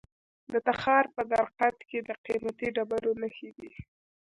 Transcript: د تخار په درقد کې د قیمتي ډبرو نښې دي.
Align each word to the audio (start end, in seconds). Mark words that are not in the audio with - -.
د 0.51 0.53
تخار 0.67 1.05
په 1.15 1.21
درقد 1.31 1.75
کې 1.89 1.99
د 2.07 2.09
قیمتي 2.25 2.67
ډبرو 2.75 3.11
نښې 3.21 3.49
دي. 3.57 3.71